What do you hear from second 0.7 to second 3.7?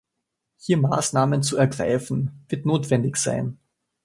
Maßnahmen zu ergreifen, wird notwendig sein.